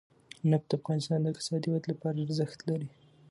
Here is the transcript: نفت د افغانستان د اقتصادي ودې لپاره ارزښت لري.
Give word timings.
نفت 0.51 0.65
د 0.69 0.73
افغانستان 0.79 1.19
د 1.21 1.25
اقتصادي 1.31 1.67
ودې 1.69 1.87
لپاره 1.93 2.17
ارزښت 2.25 2.59
لري. 2.69 2.87